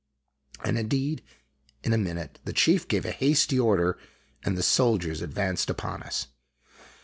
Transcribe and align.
o 0.61 0.63
J 0.63 0.67
And 0.69 0.77
indeed 0.79 1.23
in 1.83 1.93
a 1.93 1.97
minute 1.99 2.39
the 2.43 2.53
chief 2.53 2.87
gave 2.87 3.05
a 3.05 3.11
hasty 3.11 3.59
order, 3.59 3.99
and 4.43 4.57
the 4.57 4.63
soldiers 4.63 5.21
advanced 5.21 5.69
upon 5.69 6.01
us. 6.01 6.25